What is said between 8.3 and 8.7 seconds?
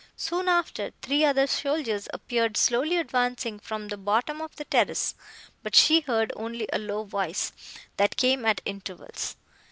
at